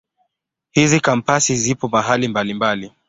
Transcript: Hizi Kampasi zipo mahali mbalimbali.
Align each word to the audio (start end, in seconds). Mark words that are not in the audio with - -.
Hizi 0.71 0.99
Kampasi 0.99 1.57
zipo 1.57 1.87
mahali 1.87 2.27
mbalimbali. 2.27 2.91